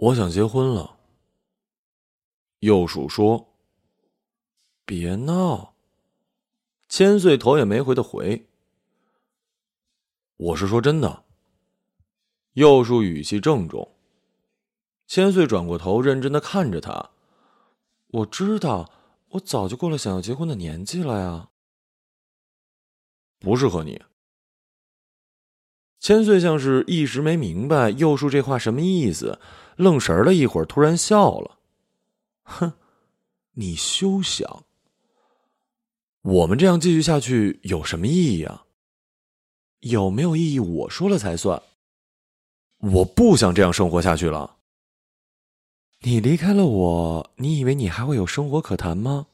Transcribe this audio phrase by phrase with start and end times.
[0.00, 0.96] 我想结婚了。
[2.60, 3.52] 右鼠说
[4.86, 5.74] ：“别闹。”
[6.88, 8.48] 千岁头也没回的回
[10.38, 11.24] ：“我是说真的。”
[12.54, 13.94] 右树语气郑重。
[15.06, 17.10] 千岁转过头，认真的看着他
[18.08, 18.90] ：“我知道，
[19.32, 21.50] 我早就过了想要结婚的年纪了呀。”
[23.38, 24.00] 不适合你。
[25.98, 29.38] 千岁像是一时没明白右树这话什么意思，
[29.80, 31.58] 愣神了一会儿，突然笑了。
[32.42, 32.72] 哼，
[33.52, 34.64] 你休想！
[36.20, 38.66] 我们这样继续下去有什么意义啊？
[39.80, 40.60] 有没有意义？
[40.60, 41.62] 我说了才算。
[42.78, 44.58] 我不想这样生活下去了。
[46.00, 49.28] 你离开了我，你以为你还会有生活可谈吗？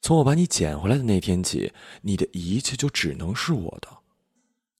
[0.00, 1.72] 从我把你捡回来的那天起，
[2.02, 3.88] 你的一切就只能是我的。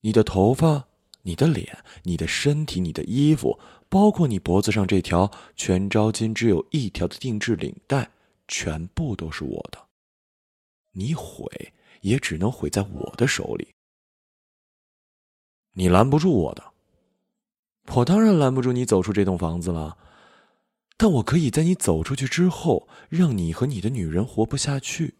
[0.00, 0.84] 你的头发，
[1.22, 3.58] 你的脸，你的身体，你的衣服。
[3.92, 8.10] 包括你脖子上这条全招金只有一条的定制领带，
[8.48, 9.86] 全部都是我的。
[10.92, 11.46] 你毁
[12.00, 13.68] 也只能毁在我的手里。
[15.74, 16.72] 你拦不住我的，
[17.94, 19.98] 我当然拦不住你走出这栋房子了。
[20.96, 25.16] 但我可以在你走出去之后，让你和你的女人活不下去。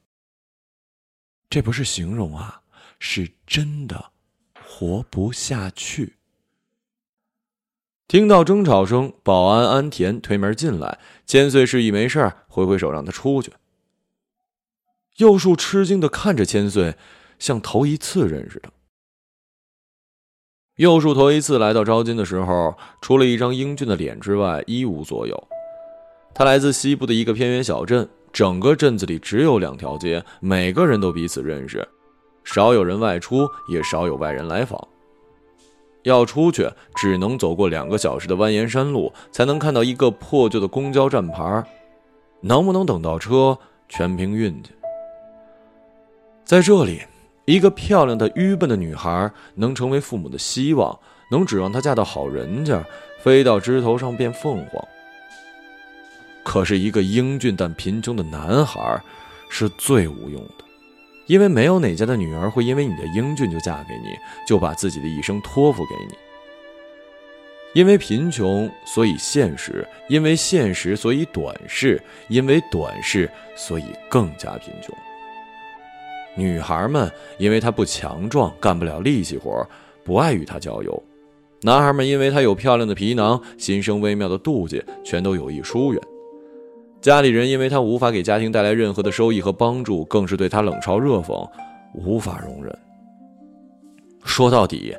[1.51, 2.63] 这不是形容啊，
[2.99, 4.13] 是真的
[4.65, 6.17] 活不下去。
[8.09, 10.99] 听到争吵声，保安安田推门进来。
[11.27, 13.53] 千岁示意没事挥挥手让他出去。
[15.17, 16.97] 右树吃惊的看着千岁，
[17.39, 18.71] 像头一次认识他。
[20.77, 25.49] 右树头一次来到招金的时候，除了一张英俊的脸之外，一无所有。
[26.35, 31.87] 他来自西部的一个偏远小镇，整个镇子里只有两条街，每个人都彼此认识，
[32.43, 34.89] 少有人外出，也少有外人来访。
[36.03, 41.65] 要出去，只能走过两个小时的蜿蜒山路，才能看到一个破旧的公交站牌。
[42.41, 43.57] 能不能等到车，
[43.89, 44.71] 全凭运气。
[46.45, 47.03] 在这里，
[47.45, 50.99] 一个漂亮的愚笨的女孩能成为父母的希望，
[51.31, 52.85] 能指望她嫁到好人家，
[53.21, 54.85] 飞到枝头上变凤凰。
[56.45, 59.01] 可是，一个英俊但贫穷的男孩，
[59.49, 60.65] 是最无用的。
[61.27, 64.17] 因为没有哪家的女儿会因为你的英俊就嫁给你，
[64.47, 66.15] 就把自己的一生托付给你。
[67.75, 71.97] 因为贫穷，所以现实；因为现实，所以短视；
[72.29, 74.95] 因为短视，所以更加贫穷。
[76.35, 79.67] 女孩们因为他不强壮，干不了力气活，
[80.05, 80.93] 不爱与他交友；
[81.63, 86.03] 男孩们因为他有漂亮的皮囊，心生微妙的妒忌，全都有意疏远。
[87.03, 91.51] 家里人因为他无法给家庭带来任何的收益和帮助，更是对他冷嘲热讽，
[91.95, 92.73] 无法容忍。
[94.23, 94.95] 说到底，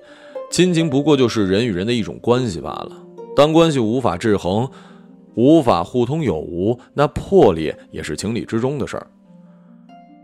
[0.52, 2.92] 亲情不过就是人与人的一种关系罢了。
[3.34, 4.70] 当关系无法制衡，
[5.36, 9.08] 无法互通有无，那破裂也是情理之中的事儿。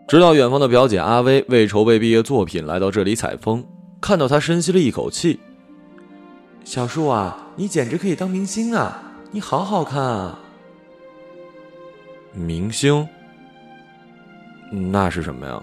[0.05, 3.63] 直到远方的表姐阿威为筹备毕业作品来到这里采风，
[4.01, 5.39] 看到他深吸了一口气
[6.65, 9.13] ：“小树啊，你简直可以当明星啊！
[9.31, 10.41] 你好好看啊！”
[12.39, 13.05] 明星，
[14.71, 15.61] 那是什么呀？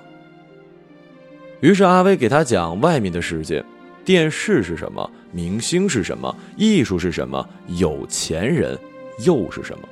[1.61, 3.65] 于是阿威给他讲外面的世界，
[4.05, 8.79] 电视是什么，明星是什么，艺术是什么，有钱人
[9.25, 9.89] 又是什么？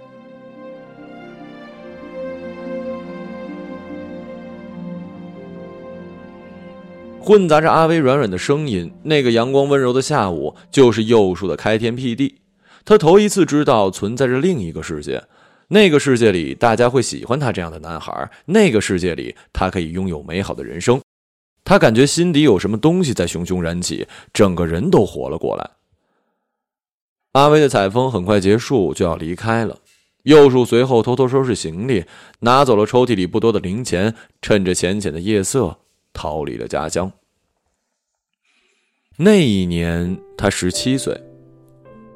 [7.18, 8.92] 混杂着阿威软软的声音。
[9.02, 12.42] 那个阳光温柔的下午，就是幼树的开天辟地。
[12.84, 15.24] 他头一次知道存在着另一个世界。
[15.74, 18.30] 那个世界里，大家会喜欢他这样的男孩。
[18.44, 21.02] 那个世界里，他可以拥有美好的人生。
[21.64, 25.68] 他感觉心底有什么东西在熊熊燃起，整个人都活了过来。
[27.32, 29.80] 阿威的采风很快结束，就要离开了。
[30.22, 32.04] 右树随后偷偷收拾行李，
[32.38, 35.76] 拿走了抽屉里不多的零钱，趁着浅浅的夜色
[36.12, 37.10] 逃离了家乡。
[39.16, 41.20] 那一年，他十七岁。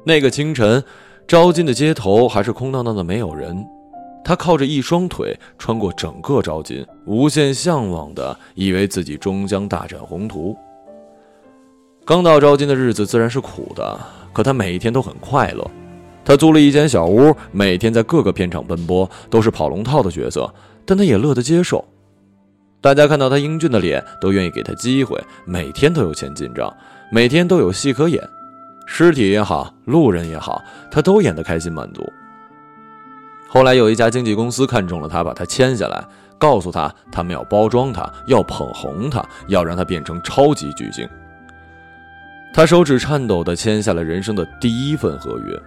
[0.05, 0.81] 那个清晨。
[1.29, 3.63] 招金的街头还是空荡荡的，没有人。
[4.23, 10.57] 他靠着一双腿穿过整个招金，无限向往的以为自己终将大展宏图。
[12.03, 13.99] 刚到招金的日子自然是苦的，
[14.33, 15.69] 可他每一天都很快乐。
[16.25, 20.51] 他租了一间小屋，每天在各个片场奔波，都是跑龙套的角色，
[20.83, 21.85] 但他也乐得接受。
[22.81, 26.75] 大家看到他英俊的脸，都愿意给他机会，每天都有钱进账，
[27.11, 28.19] 每天都有戏可演。
[28.91, 32.11] 尸体也好，路人也好，他都演得开心满足。
[33.47, 36.03] 后来有一家经纪公司看中了他，把他签下来，
[36.39, 41.07] 告诉他他们要包装他，要捧红他，要让他变成超级巨星。
[42.51, 45.61] 他手指颤抖地签下了人生的第一份合约。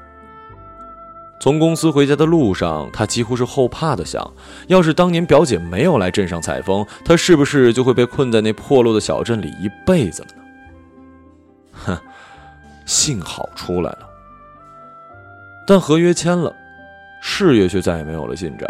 [1.39, 4.29] 从公司回家的路上，他几乎是后怕的想：
[4.67, 10.42] 要是当年表姐没有来镇上采风，他是不是就会被困在那破落的小镇里一辈子了呢？
[12.85, 14.09] 幸好出来了，
[15.67, 16.55] 但合约签了，
[17.21, 18.69] 事业却再也没有了进展。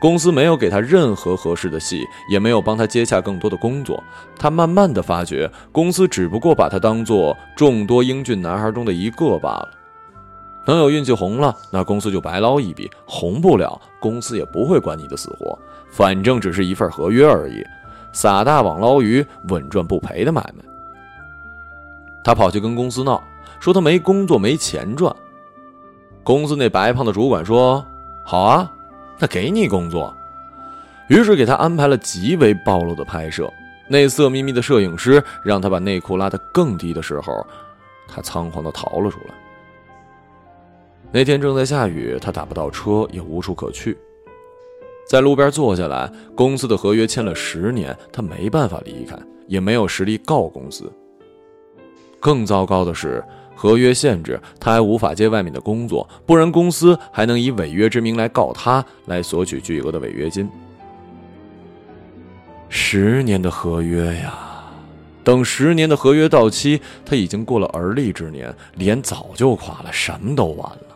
[0.00, 4.02] 公司没有给他任何合适的戏，也没有帮他接洽更多的工作。
[4.36, 9.68] 他慢慢的发觉，公司只不过把他当做众多英俊男孩中的一个罢了。
[10.64, 15.56] 能有运气红了，那公司就白捞一笔；红不了，公司也不会管你的死活，
[15.92, 17.64] 反正只是一份合约而已，
[18.12, 20.64] 撒大网捞鱼，稳赚不赔的买卖。
[22.24, 23.22] 他跑去跟公司闹，
[23.62, 25.14] 说他没工作，没钱赚。
[26.24, 27.86] 公司那白胖的主管说
[28.26, 28.68] ：“好啊，
[29.20, 30.12] 那给你工作。”
[31.08, 33.48] 于是给他安排了极为暴露的拍摄。
[33.88, 37.46] 那色眯眯的摄影师让他把内裤拉得更低的时候，
[38.08, 39.34] 他仓皇地逃了出来。
[41.12, 43.96] 那天正在下雨，他打不到车，也无处可去，
[45.06, 46.10] 在路边坐下来。
[46.34, 49.16] 公司的合约签了十年，他没办法离开，
[49.46, 50.92] 也没有实力告公司。
[52.18, 53.22] 更糟糕的是，
[53.54, 60.50] 合约限制他还无法接外面的工作，不然公司还能以违约之名来告他，来索取巨额的违约金。
[62.68, 64.64] 十年的合约呀，
[65.22, 70.86] 等十年的合约到期，他已经过了而立之年，脸早就垮了，什么都完了。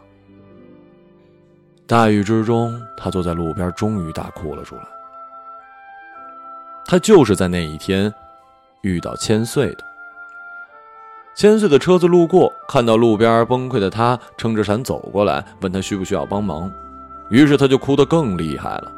[1.86, 4.82] 大雨之中，他坐在路边，终于大哭了出来。
[6.86, 8.12] 他就是在那一天
[8.82, 9.84] 遇到千岁的。
[11.36, 16.72] 千岁的车子路过，看到路边崩溃的他，撑着伞走过来，问他需不需要帮忙。
[17.28, 18.90] 于是他就哭得更厉害了。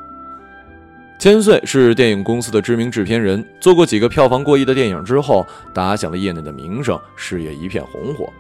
[1.19, 5.45] 千岁是电影公司的知名制片人，做过几个票房过亿的电影之后，
[5.75, 8.33] 打响了业内的名声，事业一片红火。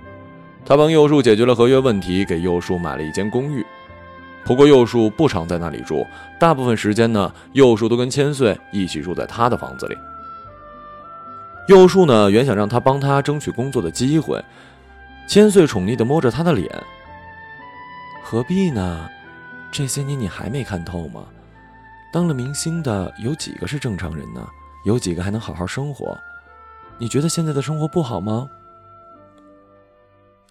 [0.64, 3.66] 他帮幼树解决了合约问题，给幼树买了一间公寓。
[4.44, 6.06] 不过幼树不常在那里住，
[6.38, 9.96] 大部分时间呢，幼树都跟千岁一起住在他的房子里。
[11.68, 14.42] 幼树呢，原想让他帮他争取工作的机会，
[15.28, 16.66] 千岁宠溺地摸着他的脸。
[18.24, 19.06] 何必呢？
[19.70, 21.26] 这些年你还没看透吗？
[22.10, 24.48] 当了明星的有几个是正常人呢？
[24.86, 26.16] 有几个还能好好生活？
[26.96, 28.48] 你觉得现在的生活不好吗？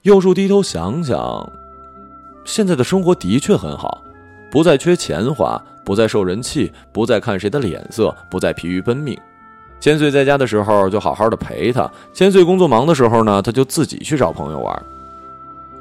[0.03, 1.51] 幼树低头想想。
[2.45, 4.03] 现在的生活的确很好，
[4.51, 9.19] 不再缺钱花，不再受人气，不再看谁的脸色，不再疲于奔命。
[9.79, 14.83] 千岁在家的时候就好好的陪他，千岁工作忙的时候呢，他就自己去找朋友玩，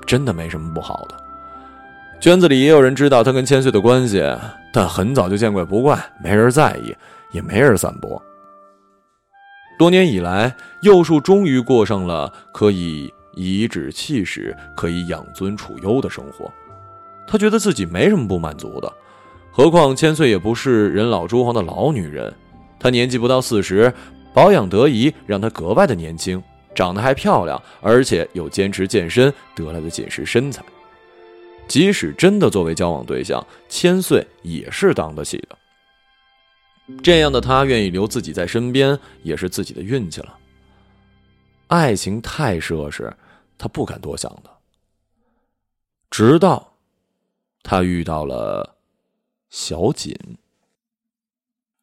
[0.07, 1.15] 真的没什么不好的。
[2.21, 4.23] 圈子里也有人知道他跟千岁的关系，
[4.73, 6.95] 但很早就见怪不怪，没人在意，
[7.33, 8.21] 也没人散播。
[9.79, 13.13] 多年以来，幼树终于过上了可以。
[13.39, 16.51] 颐指气使，可以养尊处优的生活，
[17.27, 18.91] 他觉得自己没什么不满足的。
[19.53, 22.35] 何况千岁也不是人老珠黄的老女人，
[22.87, 23.93] 她年纪不到四十，
[24.33, 26.41] 保养得宜，让她格外的年轻，
[26.73, 30.65] 长得还漂亮，而且又坚持健身得来的紧实身材。
[31.67, 35.59] 即使真的作为交往对象，千岁也是当得起的。
[37.03, 40.39] 这样的他愿意留自己在身边，也是自己的运气了。
[41.67, 43.13] 爱情太奢侈。
[43.59, 44.51] 他不敢多想的，
[46.11, 46.75] 直到
[47.63, 48.77] 他遇到了
[49.49, 50.15] 小锦。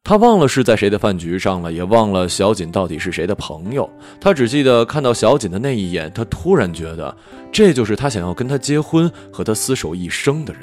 [0.06, 3.88] 他忘了是在谁的饭局上了，也忘了小锦到底是谁的朋友。
[4.20, 7.16] 他只记得看到小锦的那一眼，他突然觉得
[7.50, 10.62] 这就是他想要跟他结婚、和他厮守一生的人。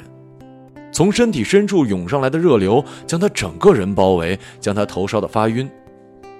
[0.92, 5.68] 从身体深处涌上来的热流将他整个人包围，将他头烧得发晕。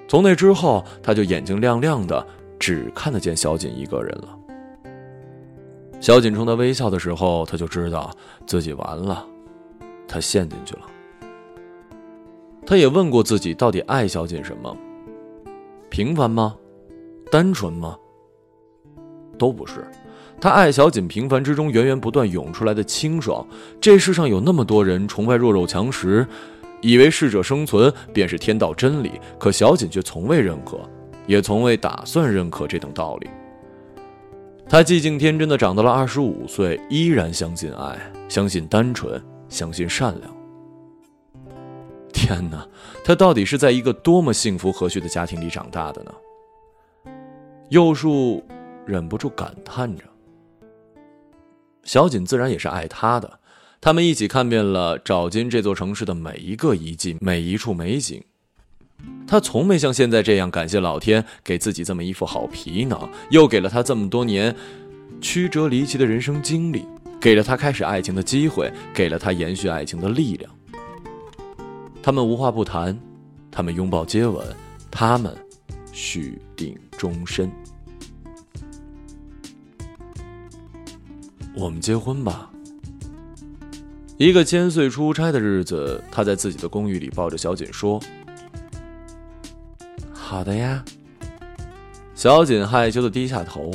[0.07, 2.25] 从那之后，他就眼睛亮亮的，
[2.57, 4.29] 只看得见小锦一个人了。
[5.99, 8.09] 小锦冲他微笑的时候，他就知道
[8.45, 9.25] 自己完了，
[10.07, 10.83] 他陷进去了。
[12.65, 14.75] 他也问过自己，到底爱小锦什么？
[15.89, 16.55] 平凡吗？
[17.31, 17.97] 单纯吗？
[19.37, 19.85] 都不是。
[20.39, 23.45] 他爱小锦平凡之中源源不断涌出来的清爽。
[23.79, 26.25] 这世上有那么多人崇拜弱肉强食，
[26.81, 30.79] 以为适者生存便是天道真理，可小锦却从未认可，
[31.27, 33.29] 也从未打算认可这等道理。
[34.67, 40.42] 他寂静天真的长到了二十五岁，依然相信爱，相信单纯，相信善良。
[42.13, 42.65] 天哪，
[43.03, 46.11] 他到底是在一个多么幸福和煦的家庭里长大的呢？
[47.69, 48.41] 幼树
[48.85, 50.03] 忍不住感叹着。
[51.83, 53.39] 小锦自然也是爱他的，
[53.81, 58.23] 他们一起看遍了沼津这座城市的每一个遗迹，每一处美景。
[59.27, 64.55] 他从没像现在这样感谢老天，给自己这么一副好皮囊，又给了他这么多年
[65.19, 66.85] 曲折离奇的人生经历，
[67.19, 70.49] 给了他开始爱情的机会，给了他延续爱情的力量。
[72.03, 72.99] 他们无话不谈，
[73.49, 74.45] 他们拥抱接吻，
[74.91, 75.33] 他们
[75.93, 77.49] 许定终身。
[81.55, 82.51] 我们结婚吧。
[84.17, 88.01] 一个千岁出差的日子，他在自己的公寓里抱着小锦说
[90.11, 90.83] ：“好的呀。”
[92.13, 93.71] 小锦害羞的低下头。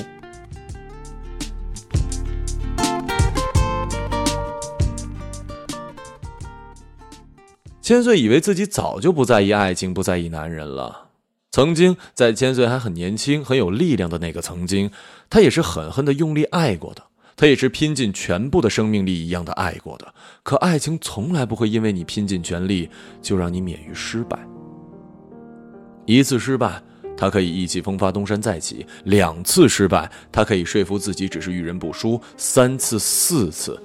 [7.89, 11.09] 千岁以为自己早就不在意爱情，不在意男人了。
[11.51, 14.91] 曾经在千岁还很年轻、很有力量的那个曾经，
[15.31, 17.03] 他也是狠狠的用力爱过的，
[17.35, 20.13] 他也是拼尽全部的生命力一样的爱过的。
[20.43, 22.91] 可爱情从来不会因为你拼尽全力
[23.23, 24.39] 就让你免于失败。
[26.05, 26.83] 一次失败，
[27.17, 33.83] 他可以意气风发东山再起；两次失败，他可以说服自己只是遇人不淑；三次、四次。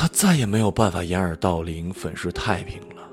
[0.00, 3.06] 他再也没有办法掩耳盗铃、粉饰太平了。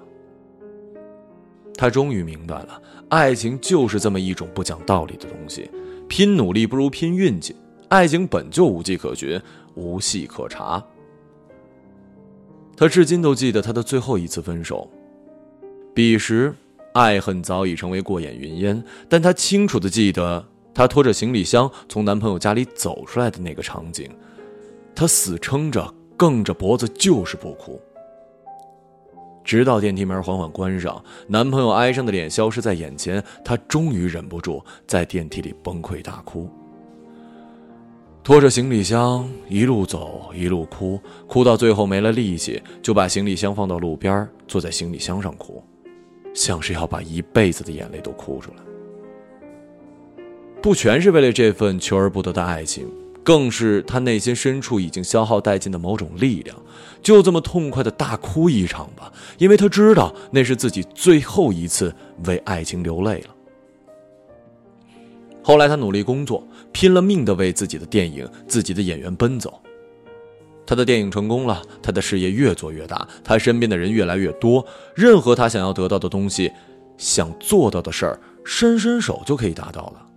[1.76, 5.70] 他终于明白了，爱情就是这么一种不讲道理的东西，
[6.08, 7.54] 拼努力不如拼运气。
[7.90, 9.38] 爱情本就无迹可寻、
[9.76, 10.82] 无戏可查。
[12.78, 14.90] 他至今都记得他的最后一次分手，
[15.94, 16.56] 彼时
[16.94, 24.10] 爱恨早已成为过眼云烟，但他清楚的记得，他拖着行李箱从男朋友家里走出来的那个场景，
[24.96, 25.94] 他死撑着。
[26.18, 27.80] 梗着脖子就是不哭，
[29.44, 36.50] 直到电梯门缓缓关上，男朋友哀伤的脸消失在眼前，她终于忍不住在电梯里崩溃大哭。
[38.24, 45.64] 拖着行李箱一路走一路哭，哭到最后没了力气，就把行李箱放到路边，坐在行李箱上哭，
[46.34, 48.58] 像是要把一辈子的眼泪都哭出来。
[50.62, 52.90] 不全是为了这份求而不得的爱情。
[53.28, 56.56] 更是他内心深处已经消耗殆尽的某种力量，
[57.04, 61.94] 就这么痛快的大哭一场吧，因为他知道那是自己最后一次
[62.24, 63.36] 为爱情流泪了。
[65.44, 66.42] 后来他努力工作，
[66.72, 69.62] 拼了命的为自己的电影、自己的演员奔走。
[70.66, 74.66] 他的电影成功了，他的事业越做越大，他身边的人越来越多，
[74.96, 76.50] 任何他想要得到的东西、
[76.98, 80.08] 想做到的事儿，伸伸手就可以达到了。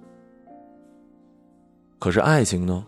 [1.99, 2.87] 可是爱情呢？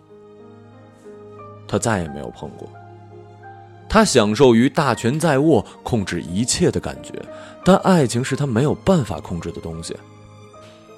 [1.73, 2.69] 他再也没有碰过。
[3.89, 7.15] 他享受于大权在握、控制一切的感觉，
[7.65, 9.97] 但爱情是他没有办法控制的东西。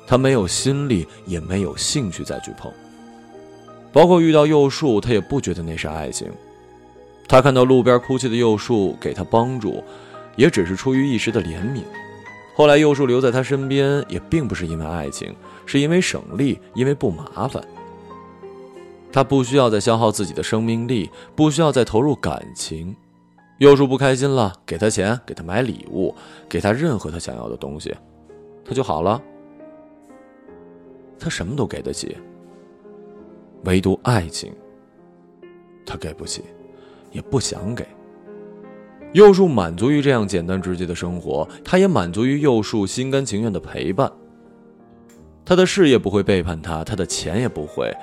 [0.05, 2.73] 他没有心力，也没有兴趣再去碰。
[3.93, 6.29] 包括遇到幼树，他也不觉得那是爱情。
[7.29, 9.81] 他看到路边哭泣的幼树，给他帮助，
[10.35, 11.85] 也只是出于一时的怜悯。
[12.57, 15.33] 后来幼树留在他身边，也并不是因为爱情，
[15.67, 17.65] 是因为省力，因为不麻烦。
[19.15, 22.97] 他不需要再消耗自己的生命力，不需要再投入感情。
[23.59, 26.13] 幼树不开心了，给他钱，给他买礼物，
[26.49, 27.95] 给他任何他想要的东西，
[28.65, 29.23] 他就好了。
[31.17, 32.17] 他什么都给得起，
[33.63, 34.53] 唯独爱情，
[35.87, 36.43] 他给不起，
[37.13, 37.87] 也不想给。
[39.13, 44.11] 幼树满足于这样简单直接的生活，他也满足于幼树心甘情愿的陪伴。
[45.45, 47.97] 他的事业不会背叛他，他的钱也不会。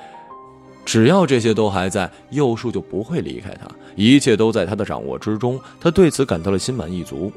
[0.84, 5.60] 只要这些都还在，幼树就不会离开他，一切都在他的掌握之中。
[5.80, 7.32] 他对此感到了心满意足。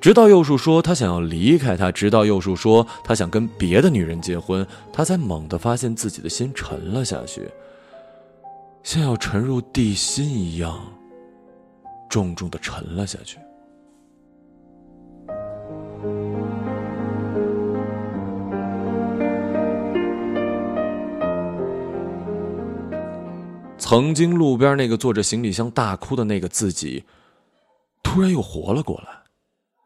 [0.00, 7.48] 直到幼树说他想要离开他，直到幼树说他想跟别的女人结婚，他才猛地发现自己的心沉了下去，
[8.82, 10.80] 像要沉入地心一样，
[12.08, 13.38] 重重的沉了下去。
[23.92, 27.04] 曾经路边那个坐着行李箱大哭的那个自己，
[28.02, 29.24] 突然又活了过来。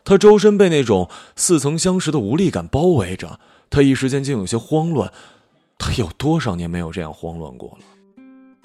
[0.05, 5.13] 他周身被那种似曾相识的无力感包围着，他一时间竟有些慌乱。
[5.77, 8.65] 他有多少年没有这样慌乱过了？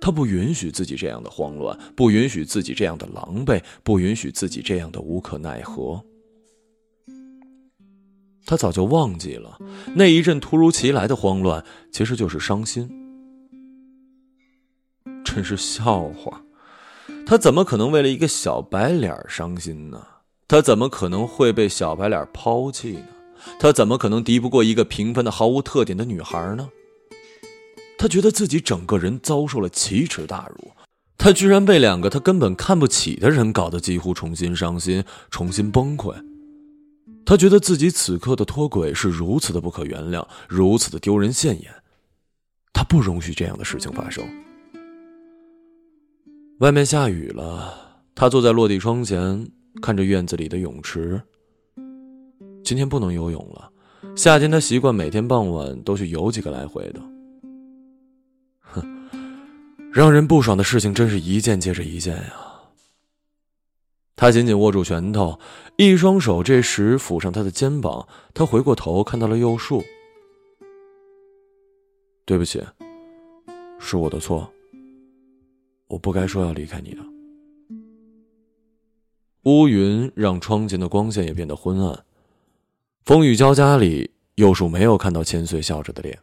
[0.00, 6.02] 他不允许自己这样的慌乱，不允许自己这样的狼狈，不允许自己这样的无可奈何。
[8.46, 9.58] 他早就忘记了
[9.94, 12.90] 那一阵突如其来的慌乱，其实就是伤心。
[15.32, 16.42] 真是笑话，
[17.24, 20.04] 他怎么可能为了一个小白脸伤心呢？
[20.48, 23.06] 他怎么可能会被小白脸抛弃呢？
[23.60, 26.68] 他怎么可能敌不过一个平凡的、毫无特点的女孩呢？
[27.96, 30.72] 他觉得自己整个人遭受了奇耻大辱，
[31.16, 36.12] 他居然被两个他根本看不起的人搞得几乎重新伤心、重新崩溃。
[37.24, 41.72] 他觉得自己此刻的脱轨是如此的不可原谅，如此的丢人现眼。
[42.72, 44.24] 他不容许这样的事情发生。
[46.60, 49.48] 外面下雨了，他坐在落地窗前，
[49.80, 51.18] 看着院子里的泳池。
[52.62, 53.72] 今天不能游泳了，
[54.14, 57.00] 夏天他习惯每天傍晚都去游几个来回的。
[58.60, 59.08] 哼，
[59.90, 62.34] 让人不爽的事情真是一件接着一件呀。
[64.14, 65.40] 他紧紧握住拳头，
[65.78, 68.06] 一双手这时抚上他的肩膀。
[68.34, 69.82] 他回过头，看到了幼树。
[72.26, 72.62] 对不起，
[73.78, 74.52] 是我的错。
[75.90, 77.02] 我不该说要离开你的。
[79.42, 82.04] 乌云让窗前的光线也变得昏暗，
[83.04, 86.18] 风雨交加里，幼树没有看到千岁笑着的脸。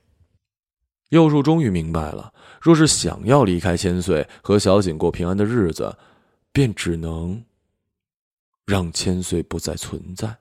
[1.09, 5.97] 幼树终于明白了，若是想要离开千岁和小锦过平安的日子，
[6.51, 7.43] 便只能
[8.65, 10.38] 让千岁不再存在。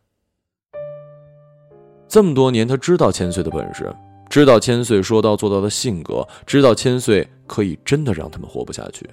[2.09, 3.93] 这么多年，他知道千岁的本事。
[4.29, 9.09] 知道千岁说到做到的性格，知道千岁可以真的让他们活不下去。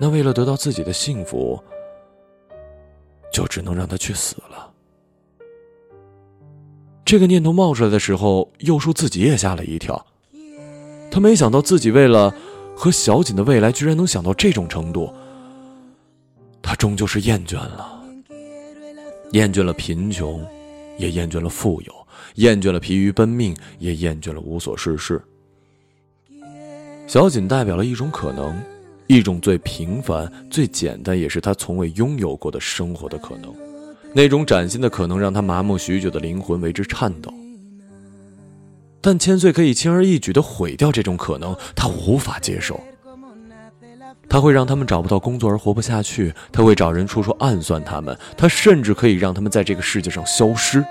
[0.00, 1.60] 那为了得到自己的幸福，
[3.32, 4.72] 就只能让他去死了。
[7.04, 10.06] 这个念头冒出来的时候，幼树自己也吓了一跳。
[11.10, 12.32] 他没想到自己为了
[12.76, 15.12] 和小锦的未来，居然能想到这种程度。
[16.60, 18.04] 他终究是厌倦了，
[19.32, 20.46] 厌倦了贫穷，
[20.98, 21.94] 也厌倦了富有。
[22.34, 25.20] 厌倦了疲于奔命，也厌倦了无所事事。
[27.08, 28.54] 小锦代表了一种可能，
[29.06, 33.50] 一种最平凡、最简单，也是他从未拥有过的生活的可能。
[34.12, 37.32] 那种崭新的可能，让他麻木许久的灵魂为之颤抖。
[39.00, 42.78] 但千岁可以轻而易举地毁掉这种可能，他无法接受。
[44.28, 50.84] 他会让他们找不到工作而活不下去，他会找人处处暗算他们，他甚至可以让他们在这个世界上消失。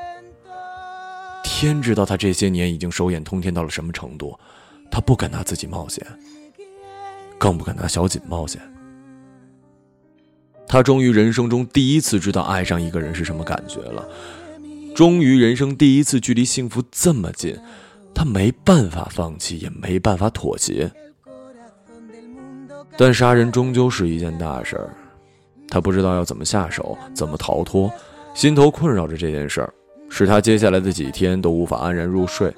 [1.44, 4.36] 天知道他这些年已经手眼通天到了什么程度，
[4.90, 6.06] 他不敢拿自己冒险，
[7.38, 8.62] 更不敢拿小锦冒险。
[10.68, 14.08] 他终于人生中第一次知道爱上一个人是什么感觉了，
[14.96, 17.58] 终于人生第一次距离幸福这么近，
[18.14, 20.92] 他没办法放弃，也没办法妥协。
[22.98, 24.94] 但杀人终究是一件大事儿，
[25.70, 27.92] 他不知道要怎么下手，怎么逃脱，
[28.34, 29.74] 心头困扰着这件事儿。
[30.10, 32.54] 使他接下来的几天都无法安然入睡。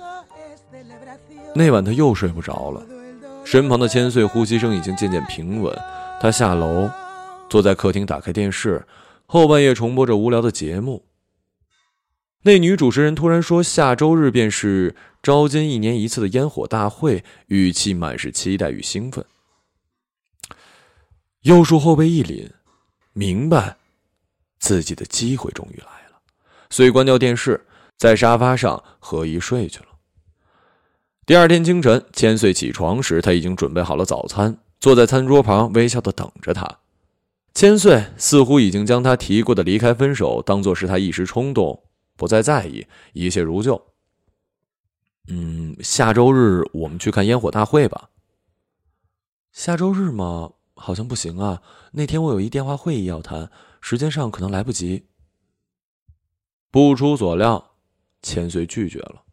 [1.60, 2.82] 那晚他又睡不着了，
[3.44, 5.78] 身旁的千岁呼吸声已经渐渐平稳。
[6.22, 6.90] 他下楼，
[7.50, 8.88] 坐在客厅打开电视，
[9.26, 11.04] 后半夜重播着无聊的节目。
[12.44, 19.26] 那女主持人突然说：“下周日便是招金一年一次的烟火大会。”语气满是期待与兴奋。
[21.42, 22.50] 右树后背一凛，
[23.12, 23.76] 明白
[24.60, 26.22] 自己的机会终于来了。
[26.70, 27.66] 遂关掉电视，
[27.98, 29.89] 在沙发上合衣睡去了。
[31.30, 36.80] 第二天清晨，千岁起床时，他已经准备好了早餐，坐在餐桌旁，微笑的等着他。
[37.54, 41.84] 千岁似乎已经将他提过的离开、分手当做是他一时冲动，
[42.16, 43.80] 不再在意，一切如旧。
[45.28, 48.10] 嗯，下周日我们去看烟火大会吧。
[49.52, 50.54] 下周日吗？
[50.74, 51.62] 好像不行啊，
[51.92, 55.06] 那天我有一电话会议要谈，时间上可能来不及。
[56.72, 57.74] 不出所料，
[58.24, 59.26] 千岁拒绝了。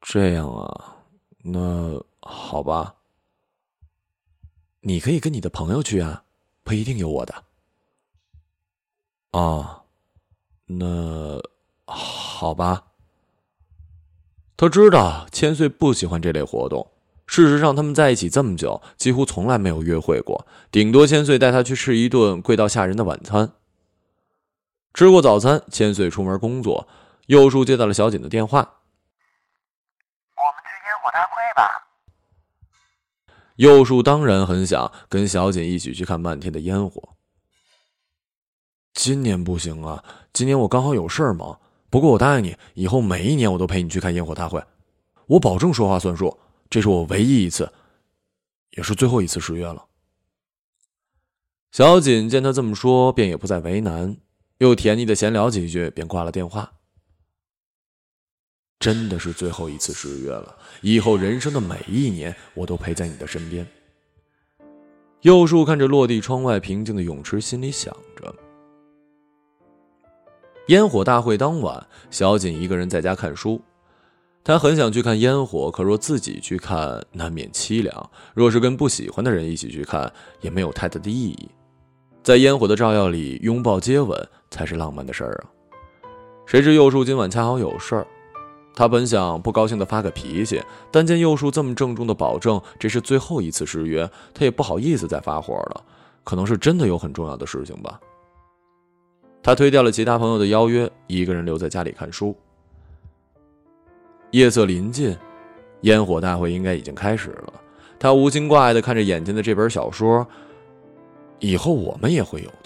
[0.00, 0.96] 这样啊，
[1.42, 2.94] 那好吧。
[4.80, 6.22] 你可以跟你的朋友去啊，
[6.62, 7.44] 不一定有我的。
[9.32, 9.82] 啊，
[10.66, 11.40] 那
[11.84, 12.84] 好吧。
[14.56, 16.90] 他知道千岁不喜欢这类活动。
[17.26, 23.52] 事实上，他们在一起这么久，几乎从来没有约会过，顶多千岁带他去吃一顿贵到吓人的晚餐。
[24.94, 26.86] 吃过早餐，千岁出门工作。
[27.26, 28.75] 右叔接到了小锦的电话
[33.56, 37.10] ：“右叔当然很想跟小锦一起去看漫天的烟火。
[38.94, 41.60] 今年不行啊，今年我刚好有事忙。
[41.90, 44.62] 不过我答应你，以后每一年我都陪你去看烟火大会，
[45.26, 46.38] 我保证说话算数。
[46.68, 47.70] 这是我唯一一次，
[48.72, 49.84] 也是最后一次失约了。
[51.72, 54.16] 小锦见他这么说，便也不再为难。
[54.58, 56.72] 又甜腻的闲聊几句，便挂了电话。
[58.78, 63.66] 真的是最后一次失约了，以后人生的每一年，我都陪在你的身边。
[65.22, 68.32] 右树看着落地窗外平静的泳池，心里想着。
[70.68, 73.60] 烟火大会当晚，小锦一个人在家看书。
[74.44, 77.94] 他很想去看烟火，可若自己去看，难免凄凉；
[78.34, 81.48] 若是跟不喜欢的人一起去看，也没有太大的意义。
[82.22, 85.50] 在烟火的照耀里，拥抱接吻才是浪漫的事儿啊！
[86.46, 88.06] 谁知右树今晚恰好有事儿，
[88.76, 95.82] 他本想不高兴的发个脾气，但见右树这么郑重的保证这是最后一次失约，他也不好意思再发火了。
[96.22, 97.98] 可能是真的有很重要的事情吧。
[99.42, 102.36] 他推掉了其他朋友的邀约，一个人留在家里看书。
[104.32, 105.16] 夜色临近，
[105.82, 107.52] 烟火大会应该已经开始了。
[107.98, 110.26] 他无心挂碍的看着眼前的这本小说，
[111.38, 112.65] 以后我们也会有的。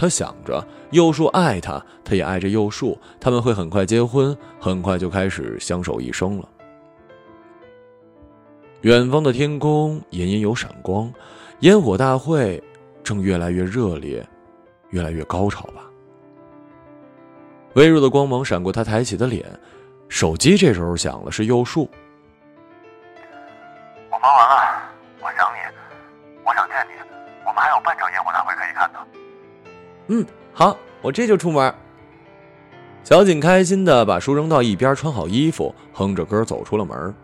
[0.00, 6.48] 他想着，幼树爱他，他也爱着幼树，他们会很快结婚，很快就开始相守一生了。
[8.80, 11.12] 远方的天空隐隐有闪光，
[11.58, 12.62] 烟火大会
[13.04, 14.26] 正越来越热烈，
[14.88, 15.82] 越来越高潮吧。
[17.74, 19.44] 微弱的光芒闪过他抬起的脸，
[20.08, 21.86] 手机这时候响了，是幼树。
[24.10, 24.82] 我忙完了，
[25.20, 25.58] 我想你，
[26.42, 26.92] 我想见你，
[27.46, 28.98] 我们还有半场烟火大会可以看呢。
[30.12, 31.72] 嗯，好，我这就出门。
[33.04, 37.14] 小景开心的把书扔到一边，穿好衣服，哼着歌走出了门。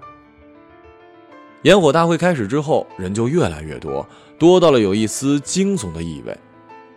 [1.63, 4.07] 烟火大会开始之后，人就越来越多，
[4.39, 6.39] 多到了有一丝惊悚的意味。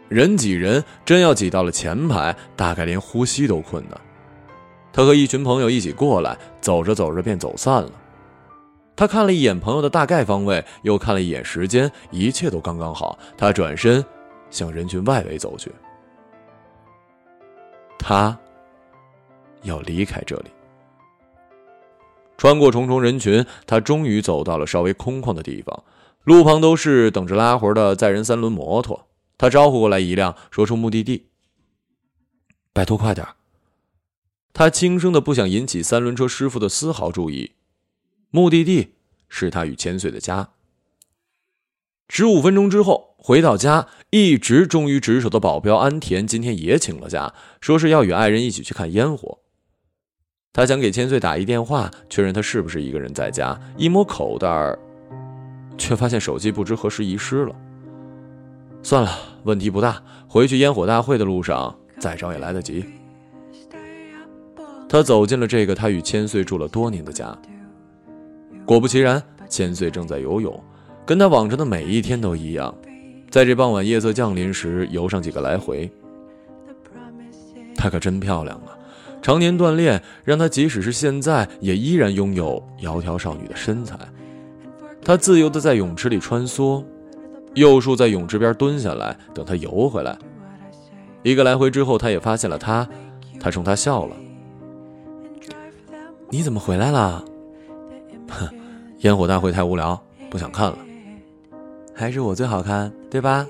[0.07, 3.99] 人挤人，真要挤到了前排，大概连呼吸都困难。
[4.93, 7.91] 他和一群朋友一起过来，走着走着便走散了。
[8.95, 13.17] 他看了一眼朋友的大概方位，又看了一眼时间，一切都刚刚好。
[13.35, 14.05] 他转身。
[14.49, 15.71] 向人群外围走去，
[17.97, 18.37] 他
[19.63, 20.51] 要离开这里。
[22.37, 25.83] 穿过重重人群，他终于走到了稍微空旷的地方。
[26.23, 29.07] 路旁都是等着拉活的载人三轮摩托。
[29.37, 31.27] 他招呼过来一辆，说出目的地。
[32.71, 33.27] 拜托快点
[34.53, 37.53] 他轻声的，不想引起三轮车师傅的丝毫注意。
[38.31, 38.95] 目的地
[39.27, 40.49] 是他与千岁的家。
[42.09, 49.39] 十五分钟之后回到家，一直忠于职守的保镖安田今天也请了假，说是要与爱人一起去看烟火。
[50.53, 53.59] 他想给千岁打一电话，确认他是不是一个人在家。
[53.77, 54.75] 一摸口袋，
[55.77, 57.53] 却发现手机不知何时遗失了。
[58.81, 59.11] 算了，
[59.43, 62.85] 问题不大，回去烟火大会的路上再找也来得及。
[64.87, 67.37] 他走进了这个他与千岁住了多年的家，
[68.65, 70.63] 果不其然，千岁正在游泳。
[71.05, 72.71] 跟他往常的每一天都一样，
[73.29, 75.89] 在这傍晚夜色降临时游上几个来回。
[77.75, 78.75] 她可真漂亮啊！
[79.21, 83.97] 常年锻炼让她即使是现在也依然拥有窈窕少女的身材。
[85.03, 86.83] 她自由的在泳池里穿梭，
[87.53, 90.17] 幼树在泳池边蹲下来等她游回来。
[91.23, 92.87] 一个来回之后，他也发现了她，
[93.39, 94.15] 他冲她笑了
[96.31, 97.23] ：“你怎么回来了？”
[98.29, 98.47] 哼，
[98.99, 100.77] 烟火大会太无聊，不想看了。
[101.99, 103.45] 还是我最好看，对吧？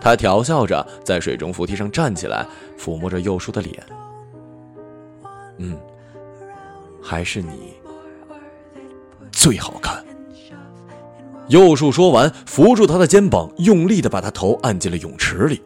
[0.00, 2.46] 他调笑着，在水中扶梯上站起来，
[2.78, 3.82] 抚摸着幼树的脸。
[5.58, 5.76] 嗯，
[7.02, 7.74] 还是你
[9.32, 10.04] 最好看。
[11.48, 15.60] 幼树说完，扶住他的肩膀，用力的把他头按进了泳池里。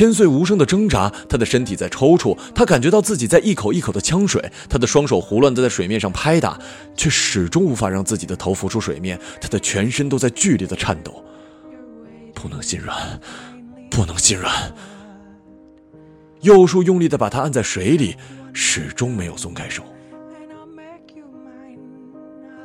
[0.00, 6.58] 千岁无声的挣扎，他的身体在抽搐，他感觉到自己在一口一口的呛水，他的双手胡乱的在水面上拍打，
[6.96, 11.22] 却始终无法让自己的头浮出水面，他的全身都在剧烈的颤抖。
[12.34, 13.20] 不能心软，
[13.90, 14.74] 不能心软。
[16.40, 18.16] 右树用力的把他按在水里，
[18.54, 19.82] 始终没有松开手。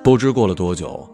[0.01, 1.05] 不知过了多久，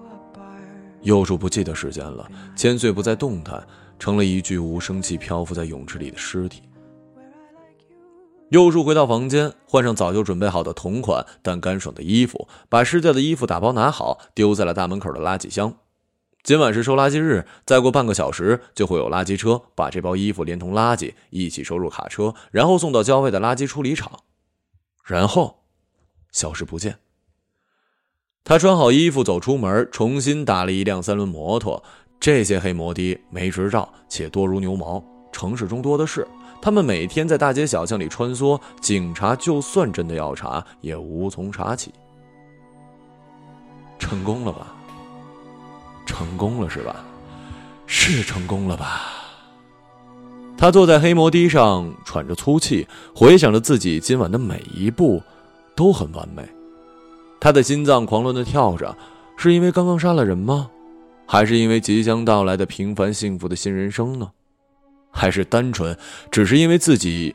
[1.02, 3.60] 右树不记得时间了，千岁不再动弹。
[4.02, 6.64] 成了一具无声气漂浮在泳池里的尸体。
[8.50, 15.76] 幼树回到房间，换上早就准备好的同款但干爽的衣服，把湿掉的衣服打包拿好，丢在了大门口的垃圾箱。
[16.42, 24.22] 今晚是收垃圾日，再过半个小时就会有垃圾车把这包衣服连同垃圾一起收入卡车，然后送到郊外的垃圾处理厂，
[25.06, 25.60] 然后
[26.32, 26.98] 消失不见。
[28.44, 31.84] 他穿好衣服走出门，重新打了一辆三轮摩托。
[32.22, 36.26] 这些黑摩的没执照，且多如牛毛，城市中多的是。
[36.62, 41.92] 他们每天在大街小巷里穿梭，警察就算真的要查，也无从查起。
[43.98, 44.76] 成功了吧？
[46.06, 47.04] 成功了是吧？
[47.88, 49.02] 是成功了吧？
[50.56, 55.24] 他坐在黑摩的上，喘着粗气，回想着自己今晚的每一步，
[55.76, 56.48] 都很完美。
[57.40, 58.96] 他的心脏狂乱的跳着，
[59.38, 60.70] 是因为刚刚杀了人吗？
[61.32, 64.30] 还是因为即将到来的平凡幸福的新人生呢？
[65.10, 65.98] 还是单纯
[66.30, 67.34] 只是因为自己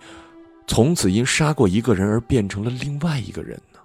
[0.67, 3.81] 从此因杀过一个人而变成了另外一个人呢？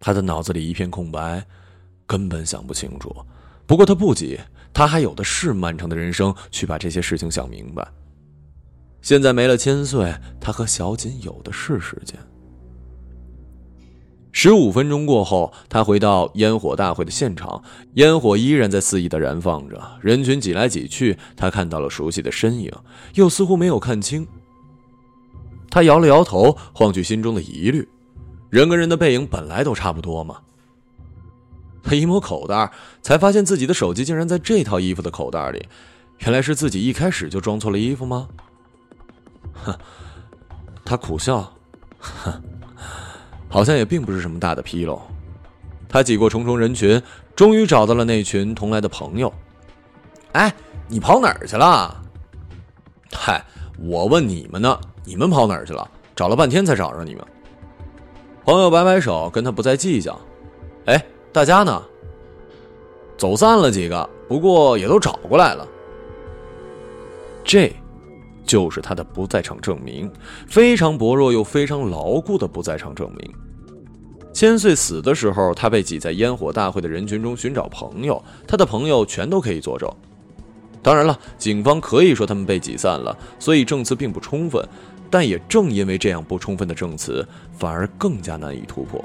[0.00, 1.44] 他的脑子里一片空白，
[2.06, 3.14] 根本想不清楚。
[3.66, 4.40] 不过他不急，
[4.72, 7.86] 他还有的是漫长的人生去把这些事情想明白。
[9.02, 12.18] 现在没了千岁，他和小锦有的是时间。
[14.36, 17.62] 十五分钟过后，他回到烟火大会的现场，
[17.94, 22.70] 烟火依然在肆意的燃放着，人群挤来挤去，他看到了熟悉的身影，
[23.14, 24.26] 又似乎没有看清。
[25.70, 27.88] 他摇了摇头，晃去心中的疑虑：
[28.50, 30.38] 人跟人的背影本来都差不多嘛。
[31.84, 35.64] 他一摸口袋，才发现自己的手机竟然在这套衣服的口袋里，
[36.18, 38.26] 原来是自己一开始就装错了衣服吗？
[39.52, 39.72] 哼，
[40.84, 41.52] 他苦笑，
[42.00, 42.42] 哼。
[43.54, 45.00] 好像也并不是什么大的纰漏。
[45.88, 47.00] 他挤过重重人群，
[47.36, 49.32] 终于找到了那群同来的朋友。
[50.32, 50.52] 哎，
[50.88, 52.02] 你跑哪儿去了？
[53.12, 53.40] 嗨，
[53.78, 55.88] 我问你们呢，你们跑哪儿去了？
[56.16, 57.24] 找了半天才找着你们。
[58.44, 60.20] 朋友摆摆手，跟他不再计较。
[60.86, 61.80] 哎，大家呢？
[63.16, 65.64] 走散了几个，不过也都找过来了。
[67.44, 67.72] 这。
[68.46, 70.12] 就是他的不在场证明，
[70.46, 73.34] 非常薄弱又非常牢固的不在场证明。
[74.34, 79.88] 千岁死的时候，他被挤在烟火大会的人群中寻找朋友，他的朋友全都可以作证。
[80.82, 84.62] 当然了，警方可以说他们被挤散了，所以证词并不充分。
[85.08, 87.24] 但也正因为这样不充分的证词，
[87.56, 89.02] 反而更加难以突破。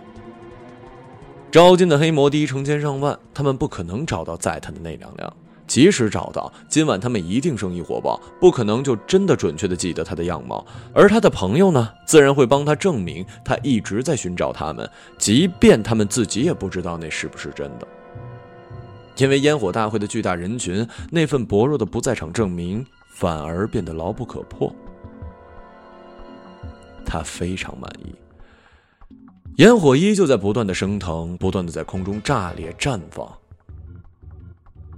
[1.51, 5.31] 招进的黑魔笛成千上万，他们不可能找到载他的那两辆。
[5.69, 10.65] 即使找到，今晚他们一定生意火爆，不可能就真的准确的记得他的样貌。
[10.95, 17.87] 而他的朋友呢，自然会帮他证明他一直在寻找他们，即便他们自己也不知道那是不是真的。
[19.17, 24.73] 因为烟火大会的巨大人群，那份薄弱的不在场证明反而变得牢不可破。
[27.05, 28.15] 他非常满意。
[29.57, 33.31] 烟火依旧在不断的升腾，不断的在空中炸裂绽放。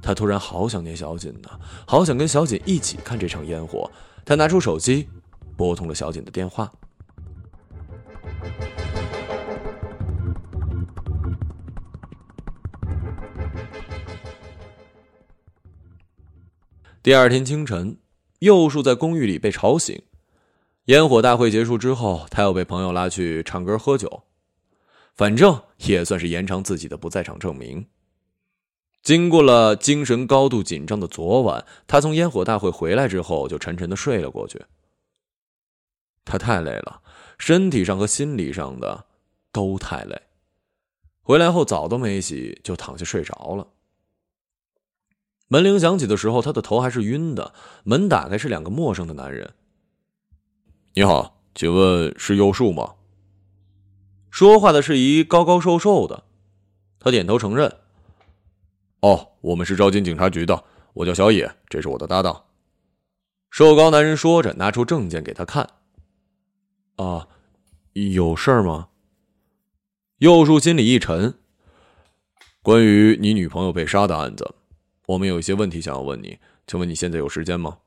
[0.01, 1.49] 他突然好想念小锦呢，
[1.85, 3.89] 好想跟小锦一起看这场烟火。
[4.25, 5.07] 他拿出手机，
[5.55, 6.71] 拨通了小锦的电话。
[17.03, 17.97] 第二天清晨，
[18.39, 20.01] 幼树在公寓里被吵醒。
[20.85, 24.23] 烟火大会结束之后，他又被朋友拉去唱歌喝酒，
[25.15, 27.85] 反正也算是延长自己的不在场证明。
[29.01, 34.63] 经过了精神高度紧张的昨晚，他从烟火大会回来之后就沉沉的睡了过去。
[36.23, 37.01] 他太累了，
[37.39, 39.05] 身体上和心理上的
[39.51, 40.21] 都太累。
[41.23, 43.67] 回来后澡都没洗就躺下睡着了。
[45.47, 47.53] 门铃响起的时候，他的头还是晕的。
[47.83, 49.53] 门打开，是两个陌生的男人。
[50.93, 52.95] 你好，请问是右树吗？
[54.29, 56.23] 说话的是一高高瘦瘦的。
[56.99, 57.77] 他点头承认。
[59.01, 62.45] 哦，我们是招金警察局的，我叫小野，这是我的搭档。
[63.49, 65.67] 瘦高男人说着，拿出证件给他看。
[66.95, 67.27] 啊，
[67.93, 68.89] 有事儿吗？
[70.19, 71.33] 右树心里一沉。
[72.61, 74.53] 关于你女朋友被杀的案子，
[75.07, 76.37] 我们有一些问题想要问你，
[76.67, 77.79] 请问你现在有时间吗？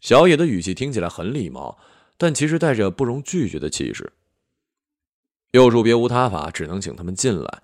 [0.00, 1.78] 小野的语气听起来很礼貌，
[2.16, 4.14] 但其实带着不容拒绝的气势。
[5.52, 7.62] 右树别无他法，只能请他们进来。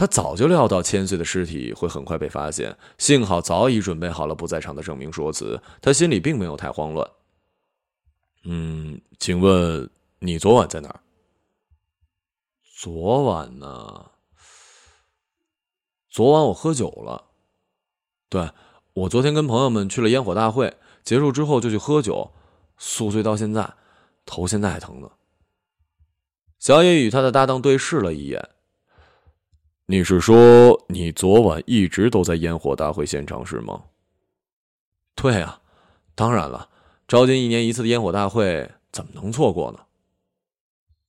[0.00, 7.06] 他早就料到千岁的尸体会很快被发现，幸好早已准备好了不在场的证明说辞，他心里并没有太慌乱。
[8.44, 11.00] 嗯，请问你昨晚在哪儿？
[12.78, 14.10] 昨晚呢？
[16.08, 17.22] 昨晚我喝酒了。
[18.30, 18.50] 对，
[18.94, 22.32] 我昨天跟朋友们去了烟火大会，结束之后就去喝酒，
[22.78, 23.74] 宿醉到现在，
[24.24, 25.10] 头现在还疼呢。
[26.58, 28.48] 小野与他的搭档对视了一眼。
[29.90, 33.82] 你是说你昨晚一直都在烟火大会现场是吗？
[35.16, 35.60] 对啊，
[36.14, 36.68] 当然了，
[37.08, 39.80] 招金一年一次的烟火大会怎么能错过呢？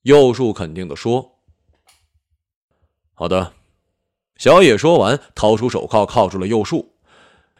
[0.01, 1.37] 右树肯定的说。
[3.13, 3.53] 好的，
[4.37, 6.95] 小野说完，掏出手铐铐住了右树。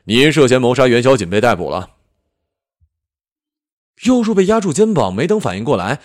[0.06, 1.98] 你因涉嫌谋杀袁小锦被逮捕了。
[4.06, 6.02] 右树被压住肩膀，没等反应过来。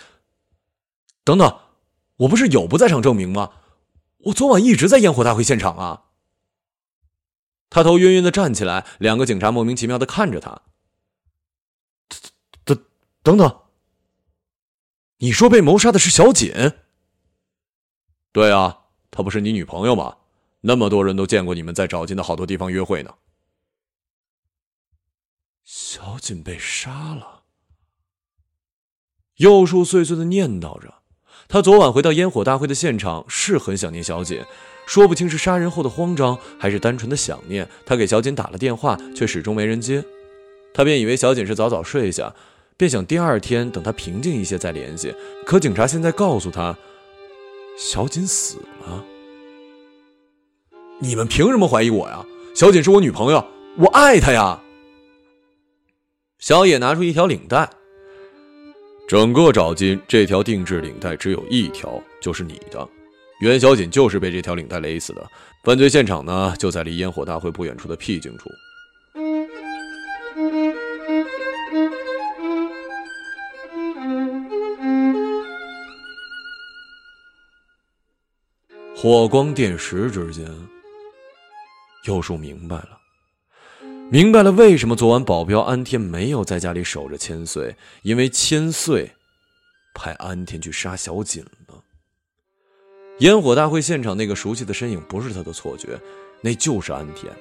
[1.24, 1.58] 等等，
[2.18, 3.50] 我不是有不在场证明吗？
[4.26, 6.04] 我昨晚一直在烟火大会现场啊！
[7.70, 10.62] 他头晕晕的站起来，两个警察莫名其妙的看着他。
[12.64, 12.84] 等
[13.22, 13.62] 等等，
[15.18, 16.52] 你说被谋杀的是小锦？
[18.32, 20.16] 对啊，她不是你女朋友吗？
[20.62, 23.14] 那么多人都见过你们在找金的好多地方约会呢。
[25.62, 27.44] 小锦被杀了，
[29.36, 30.95] 幼树碎碎的念叨着。
[31.48, 34.42] 他昨晚回到烟火大会的现场，是很想念小锦，
[34.86, 37.68] 说不清是杀人后的慌张，还是单纯的想念。
[37.84, 40.04] 他给小锦打了电话，却始终没人接，
[40.74, 42.34] 他便以为小锦是早早睡下，
[42.76, 45.14] 便想第二天等他平静一些再联系。
[45.44, 46.76] 可警察现在告诉他，
[47.78, 49.04] 小锦死了。
[50.98, 52.24] 你们凭什么怀疑我呀？
[52.54, 54.60] 小锦是我女朋友，我爱她呀。
[56.38, 57.70] 小野拿出一条领带。
[59.08, 62.88] 整个找金这条定制领带只有一条，就是你的。
[63.40, 65.24] 袁小锦就是被这条领带勒死的。
[65.62, 68.50] 犯罪现场呢，就在离烟火大会不远处的僻静处。
[78.96, 80.50] 火光电石之间，
[82.06, 82.98] 幼树明白了。
[84.08, 89.10] 明白了为什么昨晚保镖安天没有在家里守着千岁，因为千岁
[89.94, 91.82] 派安天去杀小锦了。
[93.18, 96.00] 烟火大会现场那个熟悉的身影不是他的错觉，
[96.40, 97.32] 那就是安天。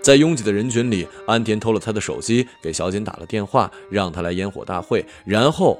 [0.00, 5.78] 在拥挤的人群里，安田偷了他的手机，给小锦打了电话，让他来烟火大会，然后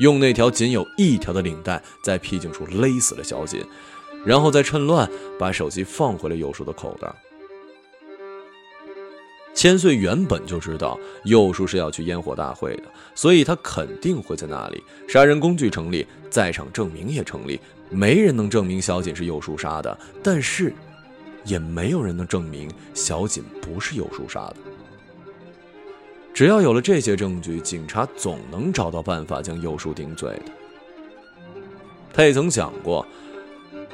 [0.00, 3.64] 用那条仅有一条的领带在僻静处勒死了小锦，
[4.26, 7.10] 然后再趁乱把手机放回了右叔的口袋。
[9.54, 12.82] 千岁原本就知道右叔是要去烟火大会的，
[13.14, 14.82] 所以他肯定会在那里。
[15.08, 20.74] 杀人工具成立，在场证明也成立，没人能证明小锦是右叔杀的，但是，
[21.44, 24.56] 也没有人能证明小锦不是右叔杀的。
[26.34, 30.52] 只要有了这些证据，警察总能找到办法将右叔定罪的。
[32.12, 33.06] 他也曾想过，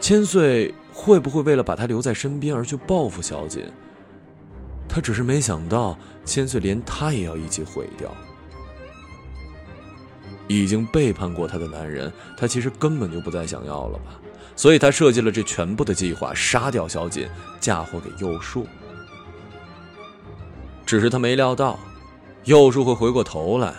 [0.01, 3.63] 千岁会不会为了把他留在身边而去报复小锦。
[4.93, 8.13] 他只是没想到，千岁连他也要一起毁掉。
[10.49, 14.21] 已经背叛过他的男人，他其实根本就不再想要了吧？
[14.57, 17.29] 所以他设计了这全部的计划，杀掉小锦，
[17.61, 18.67] 嫁祸给幼树。
[20.85, 21.79] 只是他没料到，
[22.45, 23.73] 幼树会回过头来。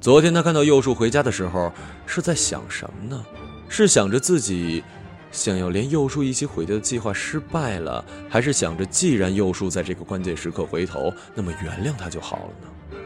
[0.00, 1.72] 昨天他看到幼树回家的时候，
[2.06, 3.24] 是在想什么呢？
[3.68, 4.82] 是想着自己。
[5.36, 12.98] 想要连幼树一起毁掉的计划失败了，还是想着既然幼树在这个关键时刻回头，那么原谅他就好了呢？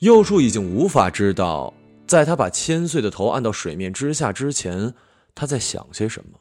[0.00, 1.72] 幼树已经无法知道，
[2.06, 4.94] 在他把千岁的头按到水面之下之前，
[5.34, 6.38] 他在想些什么。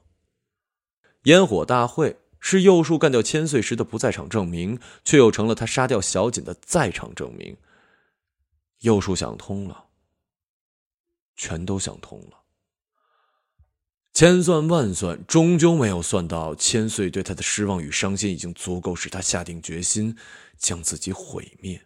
[1.23, 7.58] 烟火大会是幼树干掉千岁时的不在场证明，却又成了他杀掉小锦的在场证明。
[8.82, 9.86] 幼树想通了，
[11.36, 12.38] 全都想通了。
[14.17, 20.17] 千算万算，终究没有算到千岁对他的失望与伤心已经足够使他下定决心
[20.58, 21.80] 将自己毁灭。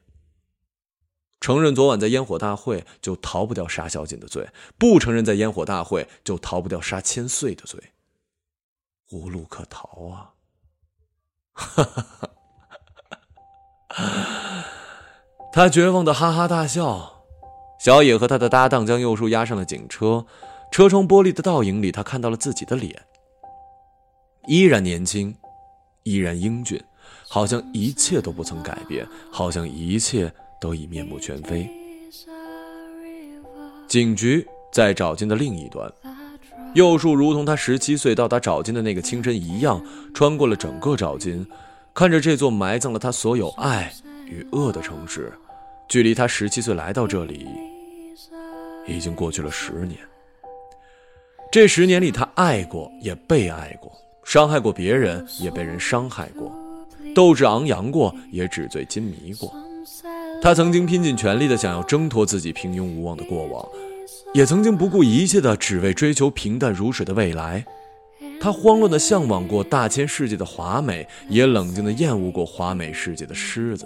[1.41, 4.45] 承认昨晚在烟火大会，就逃不掉杀小锦的罪；
[4.77, 7.91] 不承认在烟火大会，就逃不掉杀千岁的罪。
[9.09, 10.31] 无路可逃啊！
[11.51, 12.07] 哈哈
[13.89, 14.65] 哈！
[15.51, 17.25] 他绝望的哈哈大笑。
[17.77, 20.25] 小野和他的搭档将右树押上了警车。
[20.71, 22.95] 车窗玻璃的倒影里，他看到了自己的脸，
[24.47, 25.36] 依然年轻，
[26.03, 26.81] 依然英俊，
[27.27, 31.69] 好像一切都不曾改变，好像一切都已面目全非。
[33.86, 35.91] 警局在找金的另一端，
[36.73, 41.45] 右树如同他十七岁到达找金的那个清晨一样，穿过了整个找金，
[41.93, 43.93] 看着这座埋葬了他所有爱
[44.25, 45.34] 与恶的城市，
[45.89, 47.45] 距离他十七岁来到这里，
[48.88, 49.99] 已经过去了十年。
[51.51, 53.91] 这十年里，他爱过，也被爱过；
[54.23, 56.49] 伤害过别人，也被人伤害过；
[57.13, 59.53] 斗志昂扬过，也纸醉金迷过。
[60.41, 63.67] 他曾经拼尽全力的想要挣脱自己平庸无望的过往，
[64.33, 67.65] 也曾经不顾一切的只为追求平淡如水的未来。
[68.39, 73.85] 他慌乱的向往过大千世界的华美，也冷静的厌恶过华美世界的狮子。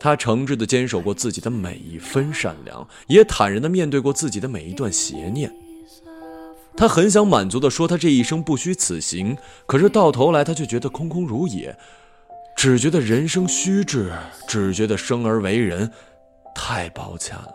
[0.00, 5.52] 他诚挚的坚守过自己的每一分善良，也坦然的面对过自己的每一段邪念。
[6.76, 11.76] 他很想满足地说：“他这一生不虚此行。”可是到头来，他却觉得空空如也，
[12.56, 14.12] 只觉得人生虚掷，
[14.48, 15.90] 只觉得生而为人
[16.54, 17.54] 太抱歉了。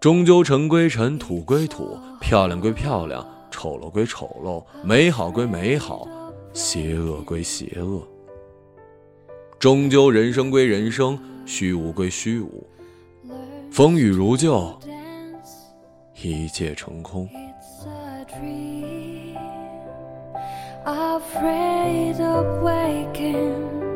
[0.00, 6.08] 终究尘归尘，土归土，漂亮归漂亮，丑陋归丑陋，美好归美好，
[6.54, 8.02] 邪恶归邪恶。
[9.58, 12.66] 终究人生归人生，虚无归虚无，
[13.70, 14.74] 风雨如旧。
[16.22, 17.28] 一切成空。
[20.84, 23.90] Afraid of waking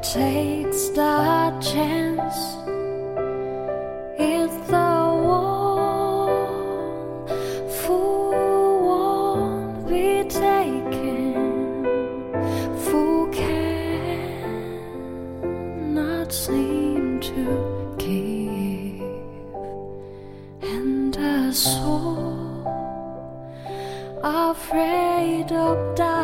[0.00, 2.56] takes the chance
[21.56, 22.62] soul
[24.22, 26.15] afraid of dying